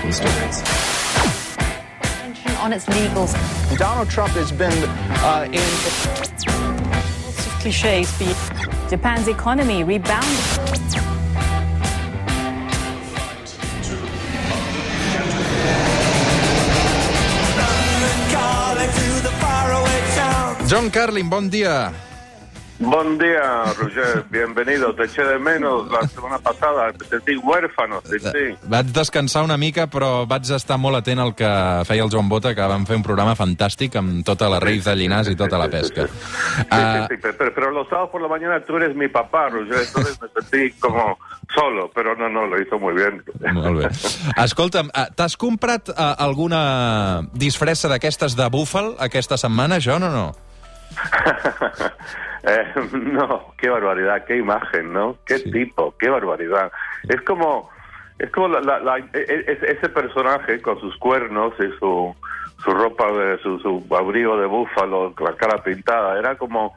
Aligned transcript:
legal 0.00 0.12
stories. 0.12 0.62
On 2.60 2.72
its 2.72 2.86
legals. 2.86 3.32
Donald 3.78 4.08
Trump 4.10 4.32
has 4.32 4.52
been 4.52 4.72
uh, 5.24 5.46
in. 5.46 5.60
Lots 7.24 7.46
of 7.46 7.52
cliches. 7.60 8.10
Japan's 8.90 9.28
economy 9.28 9.84
rebounded. 9.84 10.28
John 20.68 20.88
Carlin, 20.90 21.28
bon 21.28 21.48
dia. 21.48 21.92
Bon 22.82 23.18
día, 23.18 23.64
Roger. 23.78 24.24
Bienvenido. 24.30 24.94
Te 24.94 25.04
eché 25.04 25.22
de 25.22 25.38
menos 25.38 25.90
la 25.90 26.00
semana 26.08 26.38
pasada. 26.38 26.90
Te 26.94 27.04
sentí 27.04 27.36
huérfano. 27.36 28.00
Sí, 28.04 28.18
sí. 28.18 28.56
Vaig 28.62 28.86
descansar 28.86 29.44
una 29.44 29.58
mica, 29.60 29.84
però 29.86 30.24
vaig 30.26 30.48
estar 30.56 30.78
molt 30.80 30.96
atent 30.96 31.20
al 31.20 31.34
que 31.36 31.50
feia 31.84 32.06
el 32.06 32.08
Joan 32.10 32.30
Bota, 32.32 32.54
que 32.56 32.64
vam 32.72 32.86
fer 32.88 32.96
un 32.96 33.04
programa 33.04 33.34
fantàstic 33.36 33.98
amb 34.00 34.24
tota 34.24 34.48
la 34.48 34.62
Reis 34.64 34.88
de 34.88 34.94
Llinars 34.96 35.28
i 35.28 35.36
tota 35.36 35.60
la 35.60 35.68
pesca. 35.68 36.06
Sí, 36.08 36.18
Uh, 36.70 37.06
sí, 37.08 37.14
sí, 37.16 37.32
pero, 37.36 37.52
pero 37.54 37.70
los 37.70 37.88
sábados 37.88 38.10
por 38.10 38.22
la 38.22 38.28
mañana 38.28 38.64
tú 38.64 38.76
eres 38.76 38.94
mi 38.96 39.08
papá, 39.08 39.48
Roger. 39.48 39.80
Entonces 39.86 40.18
me 40.20 40.28
sentí 40.40 40.72
como 40.80 41.18
solo, 41.54 41.90
pero 41.94 42.14
no, 42.16 42.28
no, 42.28 42.46
lo 42.46 42.60
hizo 42.60 42.78
muy 42.78 42.94
bien. 42.94 43.22
molt 43.52 43.78
bé. 43.78 43.88
Escolta'm, 44.44 44.88
uh, 44.88 45.06
t'has 45.14 45.36
comprat 45.36 45.88
uh, 45.90 46.14
alguna 46.16 47.22
disfressa 47.32 47.88
d'aquestes 47.92 48.36
de 48.36 48.48
búfal 48.48 48.94
aquesta 48.98 49.36
setmana, 49.36 49.78
John, 49.80 50.02
o 50.02 50.10
no? 50.10 50.26
Eh, 52.42 52.64
no, 52.92 53.52
qué 53.58 53.68
barbaridad, 53.68 54.24
qué 54.24 54.36
imagen, 54.36 54.92
¿no? 54.92 55.16
Qué 55.26 55.38
Sí. 55.38 55.50
tipo, 55.50 55.94
qué 55.98 56.08
barbaridad. 56.08 56.72
Es 57.08 57.20
como, 57.22 57.70
es 58.18 58.30
como 58.30 58.48
la- 58.48 58.60
la- 58.60 58.80
la- 58.80 58.98
e- 58.98 59.06
e- 59.12 59.58
ese 59.72 59.88
personaje 59.88 60.60
con 60.62 60.78
sus 60.80 60.96
cuernos 60.98 61.52
y 61.58 61.70
su, 61.78 62.14
su 62.64 62.70
ropa, 62.70 63.10
de, 63.12 63.38
su, 63.38 63.58
su 63.60 63.84
abrigo 63.94 64.36
de 64.38 64.46
búfalo, 64.46 65.14
con 65.14 65.26
la 65.30 65.36
cara 65.36 65.62
pintada, 65.62 66.18
era 66.18 66.36
como 66.36 66.74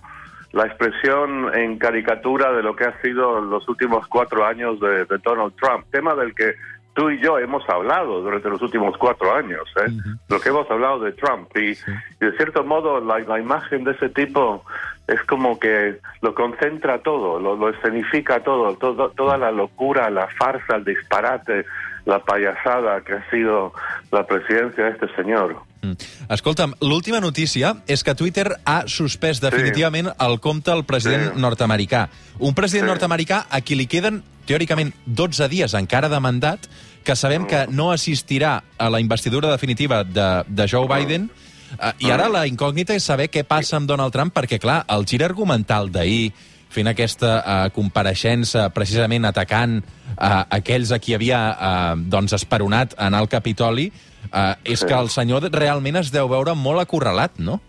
la 0.51 0.65
expresión 0.67 1.49
en 1.55 1.77
caricatura 1.79 2.51
de 2.53 2.61
lo 2.61 2.75
que 2.75 2.85
ha 2.85 3.01
sido 3.01 3.41
los 3.41 3.67
últimos 3.67 4.07
cuatro 4.07 4.45
años 4.45 4.79
de, 4.79 5.05
de 5.05 5.17
Donald 5.23 5.53
Trump, 5.59 5.85
tema 5.91 6.13
del 6.13 6.35
que 6.35 6.53
tú 6.93 7.09
y 7.09 7.19
yo 7.19 7.39
hemos 7.39 7.67
hablado 7.67 8.21
durante 8.21 8.49
los 8.49 8.61
últimos 8.61 8.95
cuatro 8.99 9.33
años, 9.35 9.63
¿eh? 9.77 9.89
lo 10.29 10.39
que 10.39 10.49
hemos 10.49 10.69
hablado 10.69 10.99
de 10.99 11.11
Trump. 11.13 11.49
Y, 11.57 11.71
y 11.71 11.75
de 12.19 12.37
cierto 12.37 12.63
modo 12.63 12.99
la, 12.99 13.17
la 13.19 13.39
imagen 13.39 13.83
de 13.83 13.93
ese 13.93 14.09
tipo 14.09 14.63
es 15.07 15.21
como 15.27 15.59
que 15.59 15.99
lo 16.21 16.33
concentra 16.33 16.99
todo, 16.99 17.39
lo, 17.39 17.55
lo 17.55 17.69
escenifica 17.69 18.41
todo, 18.41 18.75
todo, 18.77 19.09
toda 19.11 19.37
la 19.37 19.51
locura, 19.51 20.09
la 20.09 20.27
farsa, 20.27 20.77
el 20.77 20.85
disparate, 20.85 21.65
la 22.05 22.19
payasada 22.19 23.01
que 23.01 23.13
ha 23.13 23.29
sido 23.29 23.73
la 24.11 24.25
presidencia 24.25 24.85
de 24.85 24.91
este 24.91 25.07
señor. 25.15 25.55
Mm. 25.81 25.93
Escolta'm, 26.31 26.73
l'última 26.81 27.19
notícia 27.19 27.75
és 27.87 28.03
que 28.03 28.15
Twitter 28.15 28.57
ha 28.65 28.83
suspès 28.87 29.41
definitivament 29.43 30.07
el 30.19 30.39
compte 30.39 30.71
al 30.71 30.85
president 30.85 31.33
Sí. 31.33 31.41
nord-americà. 31.41 32.09
Un 32.39 32.53
president 32.55 32.87
Sí. 32.87 32.91
nord-americà 32.93 33.45
a 33.49 33.59
qui 33.61 33.75
li 33.75 33.87
queden, 33.87 34.23
teòricament, 34.45 34.93
12 35.05 35.47
dies 35.49 35.73
encara 35.73 36.07
de 36.09 36.19
mandat, 36.19 36.59
que 37.03 37.15
sabem 37.15 37.45
que 37.45 37.67
no 37.67 37.91
assistirà 37.91 38.63
a 38.77 38.89
la 38.89 39.01
investidura 39.01 39.51
definitiva 39.51 40.03
de, 40.05 40.43
de 40.47 40.67
Joe 40.69 40.87
Biden, 40.87 41.29
eh, 41.29 41.52
i 41.99 42.11
ara 42.11 42.29
la 42.29 42.45
incògnita 42.47 42.93
és 42.95 43.03
saber 43.05 43.29
què 43.31 43.43
passa 43.43 43.77
amb 43.77 43.87
Donald 43.89 44.13
Trump, 44.13 44.33
perquè, 44.33 44.59
clar, 44.59 44.83
el 44.89 45.05
gir 45.05 45.23
argumental 45.23 45.89
d'ahir, 45.91 46.31
fent 46.73 46.87
aquesta 46.89 47.31
uh, 47.39 47.69
compareixença 47.69 48.69
precisament 48.73 49.25
atacant 49.29 49.75
uh, 49.83 50.43
aquells 50.49 50.89
a 50.91 50.97
qui 50.97 51.13
havia 51.13 51.41
uh, 51.53 51.93
doncs 51.97 52.33
esperonat 52.33 52.95
anar 52.97 53.19
al 53.21 53.29
Capitoli, 53.29 53.91
uh, 54.31 54.55
és 54.65 54.79
Sí. 54.81 54.87
que 54.87 54.97
el 54.97 55.09
senyor 55.13 55.45
realment 55.53 55.97
es 56.01 56.09
deu 56.11 56.27
veure 56.27 56.55
molt 56.57 56.81
acorralat, 56.81 57.37
no? 57.37 57.59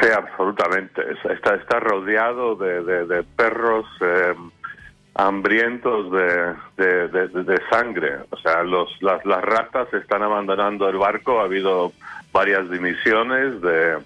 Sí, 0.00 0.08
absolutamente. 0.08 1.02
Es- 1.12 1.30
Está, 1.36 1.54
está 1.56 1.80
rodeado 1.80 2.54
de, 2.56 2.82
de- 2.82 3.04
de 3.06 3.22
perros 3.36 3.84
eh, 4.00 4.34
hambrientos 5.14 6.10
de, 6.12 6.54
de- 6.78 7.08
de- 7.08 7.28
de- 7.28 7.44
de 7.44 7.58
sangre. 7.70 8.20
O 8.30 8.36
sea, 8.38 8.62
los, 8.62 8.88
las, 9.00 9.24
las 9.26 9.42
ratas 9.42 9.92
están 9.92 10.22
abandonando 10.22 10.88
el 10.88 10.96
barco. 10.96 11.40
Ha 11.40 11.44
habido 11.44 11.92
varias 12.32 12.68
dimisiones 12.70 13.60
de, 13.60 13.98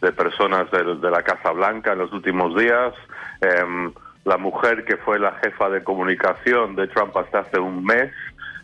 de 0.00 0.12
personas 0.12 0.70
de, 0.70 0.96
de 0.96 1.10
la 1.10 1.22
Casa 1.22 1.50
Blanca 1.52 1.92
en 1.92 1.98
los 1.98 2.12
últimos 2.12 2.56
días. 2.56 2.94
Em, 3.40 3.92
la 4.24 4.38
mujer 4.38 4.84
que 4.84 4.96
fue 4.96 5.18
la 5.18 5.32
jefa 5.42 5.68
de 5.70 5.82
comunicación 5.84 6.76
de 6.76 6.86
Trump 6.88 7.16
hasta 7.16 7.40
hace 7.40 7.58
un 7.58 7.84
mes 7.84 8.10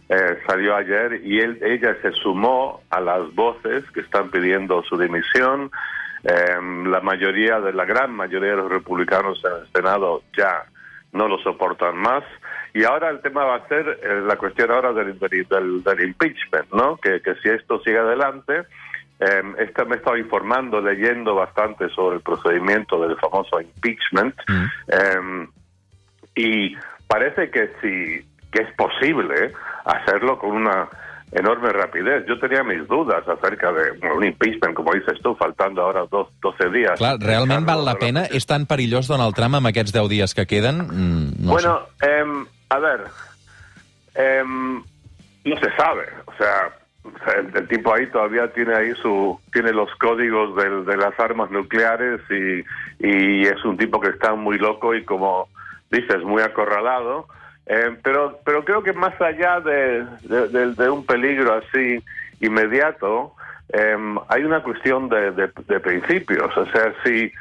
eh, 0.09 0.39
salió 0.47 0.75
ayer 0.75 1.21
y 1.25 1.39
él, 1.41 1.59
ella 1.63 1.97
se 2.03 2.13
sumó 2.13 2.83
a 2.91 3.01
las 3.01 3.33
voces 3.35 3.85
que 3.93 4.01
están 4.01 4.31
pidiendo 4.31 4.83
su 4.85 4.97
dimisión. 4.99 5.71
Em, 6.25 6.91
la 6.91 7.01
mayoría 7.01 7.61
de 7.61 7.73
la 7.73 7.85
gran 7.85 8.13
mayoría 8.15 8.51
de 8.51 8.57
los 8.57 8.71
republicanos 8.71 9.41
en 9.45 9.53
el 9.63 9.73
Senado 9.73 10.23
ya 10.37 10.65
no 11.13 11.29
lo 11.29 11.39
soportan 11.39 11.97
más. 11.97 12.25
Y 12.73 12.85
ahora 12.85 13.09
el 13.11 13.21
tema 13.21 13.45
va 13.45 13.57
a 13.57 13.69
ser 13.69 13.99
eh, 14.03 14.23
la 14.27 14.37
cuestión 14.37 14.71
ahora 14.71 14.93
del, 14.93 15.19
del- 15.19 15.83
del 15.83 16.01
impeachment, 16.05 16.73
¿no? 16.73 16.97
Que, 16.99 17.21
que 17.21 17.35
si 17.37 17.49
esto 17.49 17.81
sigue 17.81 17.99
adelante, 17.99 18.63
eh, 19.21 19.43
esta 19.59 19.85
me 19.85 19.97
he 19.97 19.99
estado 19.99 20.17
informando, 20.17 20.81
leyendo 20.81 21.35
bastante 21.35 21.89
sobre 21.91 22.17
el 22.17 22.23
procedimiento 22.23 23.01
del 23.01 23.17
famoso 23.17 23.61
impeachment. 23.61 24.35
Eh, 24.89 25.47
y 26.35 26.77
parece 27.07 27.51
que 27.51 27.71
sí 27.81 28.27
que 28.51 28.63
es 28.63 28.75
posible 28.75 29.53
hacerlo 29.85 30.39
con 30.39 30.51
una 30.51 30.89
enorme 31.33 31.71
rapidez. 31.71 32.25
Yo 32.27 32.39
tenía 32.41 32.65
mis 32.65 32.87
dudas 32.89 33.27
acerca 33.29 33.73
de 33.73 33.93
bueno, 33.93 34.17
un 34.17 34.25
impeachment, 34.25 34.75
como 34.75 34.93
dices 34.93 35.19
tú, 35.23 35.35
faltando 35.37 35.83
ahora 35.83 36.05
dos, 36.11 36.29
12 36.43 36.71
días. 36.71 36.99
Clar, 36.99 37.19
realment 37.21 37.67
val 37.67 37.85
la 37.87 37.95
pena? 38.01 38.25
És 38.27 38.49
tan 38.51 38.67
perillós 38.67 39.07
Donald 39.07 39.37
Trump 39.39 39.61
amb 39.61 39.71
aquests 39.71 39.95
10 39.95 40.11
dies 40.11 40.35
que 40.35 40.47
queden? 40.51 40.83
Mm, 40.89 41.47
no 41.47 41.53
bueno, 41.55 41.77
em, 42.03 42.47
a 42.69 42.79
ver, 42.83 43.07
em, 44.15 44.83
no 45.45 45.57
se 45.63 45.71
sabe, 45.77 46.09
o 46.27 46.35
sea, 46.35 46.80
el, 47.37 47.57
el 47.57 47.69
tipo 47.69 47.93
ahí 47.95 48.07
todavía 48.07 48.53
tiene 48.53 48.75
ahí 48.75 48.93
su, 48.95 49.41
tiene 49.53 49.73
los 49.73 49.95
códigos 49.97 50.57
del- 50.57 50.85
de 50.85 50.97
las 50.97 51.19
armas 51.19 51.51
nucleares 51.51 52.21
y, 52.31 52.63
es 53.47 53.65
un 53.65 53.77
tipo 53.77 54.01
que 54.01 54.11
está 54.11 54.35
muy 54.35 54.59
loco 54.59 54.95
y 54.95 55.05
como 55.05 55.49
dices, 55.91 56.23
muy 56.23 56.43
acorralado. 56.43 57.27
Em, 57.67 57.97
pero, 58.03 58.39
pero 58.45 58.65
creo 58.65 58.83
que 58.83 58.93
más 58.93 59.19
allá 59.21 59.61
de, 59.61 60.05
un 60.91 61.05
peligro 61.07 61.55
así 61.55 62.03
inmediato, 62.41 63.35
em, 63.73 64.17
hay 64.29 64.45
una 64.45 64.63
cuestión 64.63 65.09
de, 65.09 65.49
principios. 65.81 66.57
O 66.57 66.67
sea, 66.67 66.93
si 67.05 67.33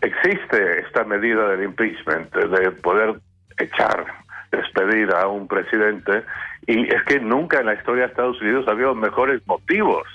existe 0.00 0.80
esta 0.80 1.04
medida 1.04 1.48
del 1.50 1.64
impeachment, 1.64 2.34
de 2.34 2.70
poder 2.72 3.14
echar, 3.58 4.06
despedir 4.50 5.10
a 5.12 5.26
un 5.28 5.46
presidente, 5.48 6.22
y 6.68 6.82
es 6.82 7.02
que 7.04 7.18
nunca 7.18 7.60
en 7.60 7.66
la 7.66 7.74
historia 7.74 8.04
de 8.04 8.10
Estados 8.10 8.40
Unidos 8.42 8.68
ha 8.68 8.72
habido 8.72 8.94
mejores 8.94 9.40
motivos 9.46 10.06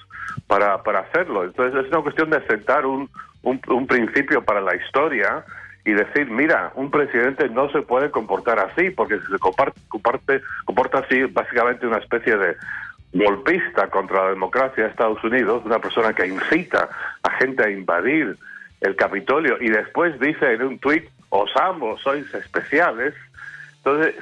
para, 0.46 0.84
para 0.84 1.00
hacerlo. 1.00 1.44
Entonces 1.44 1.84
es 1.84 1.92
una 1.92 2.04
cuestión 2.04 2.30
de 2.30 2.46
sentar 2.46 2.86
un, 2.86 3.10
un, 3.42 3.88
principio 3.88 4.44
para 4.44 4.62
la 4.62 4.76
historia 4.76 5.44
y 5.84 5.94
decir, 5.94 6.30
mira, 6.30 6.72
un 6.76 6.92
presidente 6.92 7.50
no 7.50 7.72
se 7.72 7.82
puede 7.82 8.12
comportar 8.12 8.60
así, 8.60 8.92
porque 8.92 9.20
si 9.20 9.32
se 9.32 9.40
comparte, 9.40 9.82
comparte- 9.90 10.44
comporta 10.66 11.00
así, 11.00 11.24
básicamente 11.24 11.88
una 11.88 11.98
especie 11.98 12.38
de 12.38 12.56
golpista 13.14 13.90
contra 13.90 14.26
la 14.26 14.30
democracia 14.30 14.84
de 14.84 14.90
Estados 14.92 15.24
Unidos, 15.24 15.64
una 15.66 15.80
persona 15.80 16.14
que 16.14 16.28
incita 16.28 16.88
a 17.24 17.32
gente 17.32 17.64
a 17.64 17.70
invadir 17.72 18.38
el 18.82 18.96
Capitolio 18.96 19.58
y 19.60 19.70
después 19.70 20.20
dice 20.20 20.54
en 20.54 20.62
un 20.62 20.78
tuit, 20.78 21.10
os 21.30 21.50
amo, 21.56 21.98
sois 21.98 22.32
especiales. 22.32 23.16
Entonces, 23.78 24.16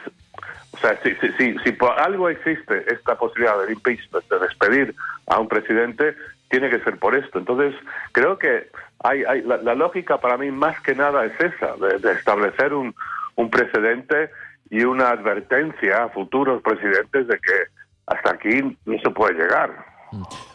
sea, 0.81 1.00
si, 1.03 1.16
si, 1.16 1.32
si, 1.34 1.58
si 1.59 1.72
por 1.72 2.00
algo 2.00 2.29
existe 2.29 2.85
esta 2.91 3.16
posibilidad 3.17 3.59
del 3.59 3.72
impeachment, 3.72 4.28
de 4.29 4.40
despedir 4.40 4.96
a 5.28 5.40
un 5.40 5.47
presidente, 5.47 6.16
tiene 6.50 6.70
que 6.70 6.79
ser 6.79 6.97
por 6.97 7.16
esto. 7.16 7.40
Entonces, 7.40 7.73
creo 8.11 8.38
que 8.38 8.70
hay, 9.03 9.23
hay 9.23 9.41
la, 9.41 9.58
la 9.58 9.76
lógica 9.76 10.20
para 10.20 10.38
mí 10.38 10.52
más 10.52 10.79
que 10.82 10.96
nada 10.96 11.26
es 11.26 11.40
esa, 11.40 11.76
de, 11.78 12.00
de 12.00 12.11
establecer 12.14 12.73
un, 12.73 12.94
un 13.35 13.50
precedente 13.50 14.32
y 14.70 14.84
una 14.84 15.09
advertencia 15.09 16.03
a 16.03 16.09
futuros 16.09 16.61
presidentes 16.61 17.28
de 17.28 17.40
que 17.40 17.53
hasta 18.08 18.32
aquí 18.32 18.78
no 18.85 19.00
se 19.00 19.09
puede 19.11 19.34
llegar. 19.35 19.91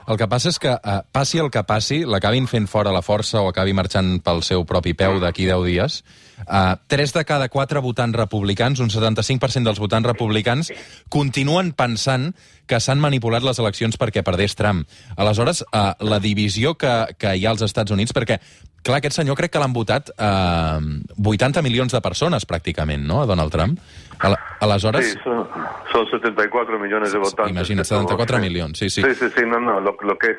El 0.06 0.18
que 0.20 0.28
passa 0.30 0.50
és 0.52 0.58
que, 0.62 0.70
eh, 0.70 1.00
passi 1.12 1.40
el 1.42 1.50
que 1.50 1.62
passi, 1.64 2.04
l'acabin 2.04 2.46
fent 2.46 2.68
fora 2.68 2.92
la 2.92 3.02
força 3.02 3.40
o 3.40 3.48
acabi 3.48 3.72
marxant 3.72 4.20
pel 4.22 4.42
seu 4.42 4.64
propi 4.64 4.94
peu 4.94 5.18
d'aquí 5.20 5.46
10 5.48 5.64
dies, 5.64 6.04
eh, 6.46 6.76
3 6.86 7.12
de 7.12 7.24
cada 7.24 7.48
4 7.48 7.82
votants 7.82 8.16
republicans, 8.16 8.80
un 8.80 8.90
75% 8.90 9.64
dels 9.64 9.80
votants 9.80 10.06
republicans, 10.06 10.72
continuen 11.08 11.72
pensant 11.72 12.34
que 12.66 12.80
s'han 12.80 13.00
manipulat 13.00 13.42
les 13.42 13.58
eleccions 13.58 13.96
perquè 13.98 14.22
perdés 14.22 14.54
Trump. 14.54 14.86
Aleshores, 15.16 15.64
eh, 15.72 15.92
la 16.00 16.20
divisió 16.20 16.76
que, 16.76 17.16
que 17.18 17.36
hi 17.36 17.46
ha 17.46 17.50
als 17.50 17.62
Estats 17.62 17.90
Units, 17.90 18.12
perquè 18.12 18.40
clar, 18.86 18.98
aquest 19.02 19.18
senyor 19.18 19.36
crec 19.36 19.52
que 19.52 19.60
l'han 19.62 19.74
votat 19.74 20.10
eh, 20.16 20.78
80 21.18 21.62
milions 21.66 21.92
de 21.92 22.00
persones, 22.00 22.46
pràcticament, 22.48 23.04
no?, 23.06 23.22
a 23.22 23.26
Donald 23.26 23.52
Trump. 23.52 23.78
Al 24.24 24.36
aleshores... 24.64 25.12
Sí, 25.12 25.18
son, 25.22 25.46
son 25.92 26.06
74 26.10 26.78
millones 26.78 27.12
de 27.12 27.18
votantes. 27.18 27.52
Imagina, 27.52 27.84
74 27.84 28.38
millones, 28.38 28.78
sí, 28.78 28.88
sí. 28.90 29.02
Sí, 29.02 29.14
sí, 29.14 29.26
sí, 29.36 29.42
no, 29.46 29.60
no, 29.60 29.80
lo, 29.80 29.96
lo 30.00 30.16
que 30.16 30.30
es, 30.32 30.38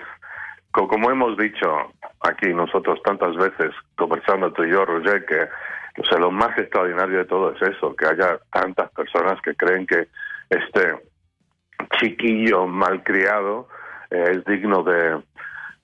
co- 0.71 0.87
como 0.87 1.11
hemos 1.11 1.37
dicho 1.37 1.93
aquí 2.21 2.53
nosotros 2.53 2.99
tantas 3.03 3.35
veces, 3.35 3.71
conversando 3.95 4.51
tú 4.53 4.63
y 4.63 4.71
yo, 4.71 4.83
Roger, 4.85 5.25
que 5.25 5.47
o 6.01 6.05
sea, 6.05 6.19
lo 6.19 6.29
más 6.31 6.55
extraordinario 6.57 7.17
de 7.19 7.25
todo 7.25 7.53
es 7.53 7.61
eso, 7.61 7.95
que 7.95 8.05
haya 8.05 8.37
tantas 8.51 8.91
personas 8.91 9.41
que 9.41 9.55
creen 9.55 9.85
que 9.87 10.07
este 10.49 10.93
chiquillo 11.99 12.67
malcriado 12.67 13.67
eh, 14.11 14.31
es 14.35 14.45
digno 14.45 14.83
de, 14.83 15.21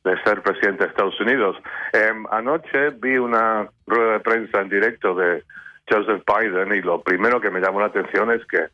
de 0.04 0.22
ser 0.24 0.42
presidente 0.42 0.84
de 0.84 0.90
Estados 0.90 1.20
Unidos. 1.20 1.58
Em, 1.94 2.26
anoche 2.32 2.90
vi 3.02 3.18
una 3.18 3.68
rueda 3.88 4.14
de 4.14 4.20
prensa 4.20 4.62
en 4.62 4.70
directo 4.70 5.16
de 5.16 5.44
Joseph 5.90 6.24
Biden 6.28 6.74
y 6.76 6.82
lo 6.82 7.02
primero 7.02 7.40
que 7.40 7.50
me 7.50 7.62
llamó 7.62 7.80
la 7.80 7.88
atención 7.88 8.32
es 8.32 8.46
que, 8.48 8.68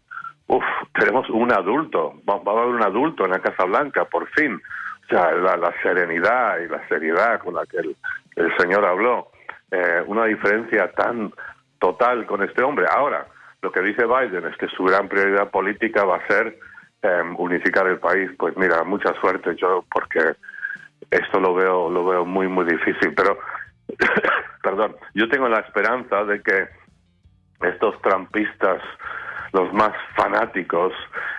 uff, 0.47 0.63
tenemos 0.93 1.29
un 1.29 1.51
adulto, 1.51 2.15
va, 2.27 2.37
va 2.37 2.53
a 2.53 2.63
haber 2.63 2.75
un 2.75 2.83
adulto 2.83 3.25
en 3.25 3.31
la 3.31 3.39
Casa 3.39 3.65
Blanca, 3.65 4.05
por 4.05 4.27
fin. 4.29 4.55
O 4.55 5.07
sea, 5.09 5.31
la, 5.31 5.57
la 5.57 5.73
serenidad 5.81 6.59
y 6.59 6.67
la 6.67 6.87
seriedad 6.87 7.39
con 7.39 7.55
la 7.55 7.65
que 7.65 7.77
el, 7.77 7.95
el 8.35 8.55
señor 8.57 8.85
habló, 8.85 9.29
eh, 9.71 10.03
una 10.05 10.25
diferencia 10.25 10.91
tan 10.91 11.31
total 11.79 12.25
con 12.25 12.43
este 12.43 12.63
hombre. 12.63 12.85
Ahora, 12.91 13.25
lo 13.61 13.71
que 13.71 13.81
dice 13.81 14.05
Biden 14.05 14.45
es 14.45 14.57
que 14.57 14.67
su 14.67 14.83
gran 14.83 15.07
prioridad 15.07 15.49
política 15.49 16.05
va 16.05 16.17
a 16.17 16.27
ser 16.27 16.57
eh, 17.01 17.23
unificar 17.37 17.87
el 17.87 17.99
país. 17.99 18.29
Pues 18.37 18.55
mira, 18.57 18.83
mucha 18.83 19.13
suerte 19.19 19.55
yo, 19.55 19.83
porque 19.91 20.19
lo 21.89 22.05
veo 22.05 22.25
muy 22.25 22.47
muy 22.47 22.65
difícil 22.65 23.13
pero 23.15 23.37
perdón 24.63 24.95
yo 25.13 25.27
tengo 25.29 25.47
la 25.49 25.59
esperanza 25.59 26.23
de 26.25 26.41
que 26.41 26.67
estos 27.61 28.01
trampistas 28.01 28.81
los 29.51 29.73
más 29.73 29.91
fanáticos 30.15 30.93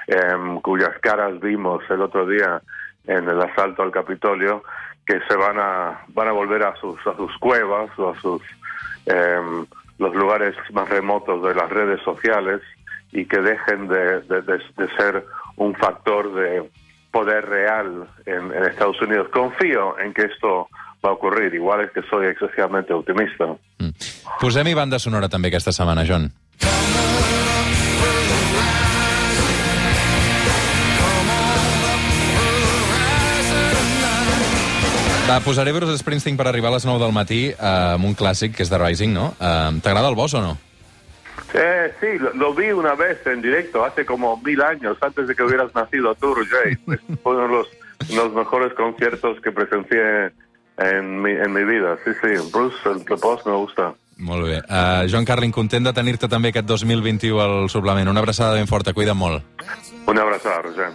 em, 0.07 0.61
cuyas 0.61 0.99
caras 1.01 1.39
vimos 1.41 1.83
el 1.91 2.03
otro 2.03 2.27
día 2.27 2.61
en 3.07 3.29
el 3.29 3.41
asalto 3.41 3.83
al 3.83 3.91
Capitolio 3.93 4.63
que 5.07 5.21
se 5.29 5.37
van 5.37 5.59
a 5.59 6.01
van 6.09 6.29
a 6.29 6.33
volver 6.33 6.63
a 6.65 6.75
sus 6.77 6.99
a 7.07 7.15
sus 7.17 7.37
cuevas 7.39 7.91
o 7.99 8.11
a 8.11 8.21
sus 8.21 8.43
em, 9.07 9.65
los 9.99 10.15
lugares 10.15 10.55
más 10.73 10.89
remotos 10.89 11.43
de 11.43 11.55
las 11.55 11.71
redes 11.71 12.01
sociales 12.03 12.61
y 13.13 13.27
que 13.27 13.39
dejen 13.41 13.89
de, 13.89 14.21
de- 14.23 14.43
de- 14.43 14.63
de 14.77 14.89
ser 14.97 15.25
un 15.57 15.75
factor 15.75 16.33
de 16.35 16.71
poder 17.11 17.47
real 17.47 18.09
en, 18.27 18.53
en 18.53 18.65
Estados 18.65 19.01
Unidos. 19.03 19.29
Confío 19.33 19.99
en 19.99 20.15
que 20.15 20.23
esto 20.23 20.69
va 21.05 21.11
a 21.11 21.13
ocurrir, 21.13 21.55
igual 21.55 21.83
es 21.83 21.91
que 21.93 22.03
soy 22.09 22.27
excesivamente 22.27 22.93
optimista. 22.93 23.47
Mm. 23.79 23.91
Posem-hi 24.41 24.75
banda 24.75 24.99
sonora 24.99 25.29
també 25.29 25.49
aquesta 25.49 25.73
setmana, 25.73 26.05
John. 26.07 26.31
Va, 35.31 35.39
posaré 35.47 35.71
Bruce 35.71 35.95
Springsteen 36.01 36.35
per 36.35 36.49
arribar 36.51 36.73
a 36.73 36.75
les 36.75 36.85
9 36.89 36.99
del 36.99 37.13
matí 37.15 37.45
eh, 37.53 37.55
amb 37.63 38.09
un 38.09 38.17
clàssic, 38.19 38.57
que 38.57 38.65
és 38.67 38.73
The 38.73 38.81
Rising, 38.83 39.15
no? 39.15 39.29
Eh, 39.39 39.79
T'agrada 39.85 40.11
el 40.11 40.19
boss 40.19 40.35
o 40.35 40.43
no? 40.43 40.57
Eh, 41.55 41.93
sí, 42.01 42.19
lo, 42.19 42.33
lo 42.35 42.55
vi 42.55 42.71
una 42.71 42.95
vez 42.95 43.27
en 43.27 43.43
directo, 43.43 43.85
hace 43.85 44.05
como 44.05 44.37
mil 44.39 44.61
años, 44.63 44.97
antes 45.01 45.27
de 45.27 45.35
que 45.35 45.43
hubieras 45.43 45.75
nacido 45.75 46.15
tú. 46.15 46.35
Pues, 46.85 47.01
Fue 47.23 47.35
uno 47.35 47.43
de 47.43 47.49
los, 47.49 47.69
los 48.15 48.33
mejores 48.33 48.73
conciertos 48.75 49.41
que 49.41 49.53
presencié 49.53 50.33
en 50.79 51.23
mi, 51.23 51.33
en 51.33 51.53
mi 51.53 51.65
vida. 51.65 51.99
Sí, 52.05 52.11
sí, 52.23 52.51
Bruce, 52.53 52.77
el 52.89 53.05
The 53.05 53.15
Boss 53.15 53.45
me 53.47 53.53
gusta. 53.53 53.95
Molt 54.21 54.45
bé. 54.45 54.59
Uh, 54.69 55.09
Joan 55.09 55.25
Carlin, 55.25 55.53
content 55.53 55.87
de 55.89 55.95
tenir-te 55.97 56.29
també 56.29 56.53
aquest 56.53 56.69
2021 56.69 57.41
al 57.41 57.71
suplement. 57.73 58.09
Una 58.13 58.21
abraçada 58.21 58.53
ben 58.59 58.69
forta, 58.69 58.93
cuida't 58.93 59.17
molt. 59.17 59.65
Una 60.07 60.27
abrazada, 60.27 60.61
Roger. 60.61 60.93